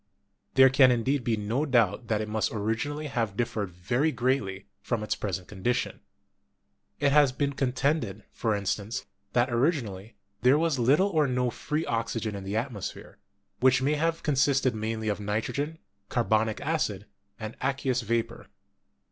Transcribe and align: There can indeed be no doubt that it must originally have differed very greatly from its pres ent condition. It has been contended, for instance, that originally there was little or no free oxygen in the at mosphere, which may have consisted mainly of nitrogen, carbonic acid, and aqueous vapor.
There 0.55 0.71
can 0.71 0.89
indeed 0.89 1.23
be 1.23 1.37
no 1.37 1.63
doubt 1.63 2.07
that 2.07 2.21
it 2.21 2.27
must 2.27 2.51
originally 2.51 3.05
have 3.05 3.37
differed 3.37 3.69
very 3.69 4.11
greatly 4.11 4.65
from 4.81 5.03
its 5.03 5.13
pres 5.15 5.37
ent 5.37 5.47
condition. 5.47 5.99
It 6.99 7.11
has 7.11 7.31
been 7.31 7.53
contended, 7.53 8.23
for 8.33 8.55
instance, 8.55 9.05
that 9.33 9.53
originally 9.53 10.15
there 10.41 10.57
was 10.57 10.79
little 10.79 11.09
or 11.09 11.27
no 11.27 11.51
free 11.51 11.85
oxygen 11.85 12.33
in 12.35 12.43
the 12.43 12.57
at 12.57 12.71
mosphere, 12.73 13.17
which 13.59 13.83
may 13.83 13.93
have 13.93 14.23
consisted 14.23 14.73
mainly 14.73 15.07
of 15.07 15.19
nitrogen, 15.19 15.77
carbonic 16.09 16.59
acid, 16.61 17.05
and 17.39 17.55
aqueous 17.61 18.01
vapor. 18.01 18.47